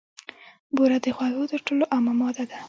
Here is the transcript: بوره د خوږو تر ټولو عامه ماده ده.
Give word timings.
بوره 0.75 0.97
د 1.03 1.07
خوږو 1.15 1.49
تر 1.51 1.59
ټولو 1.67 1.83
عامه 1.93 2.13
ماده 2.19 2.43
ده. 2.49 2.57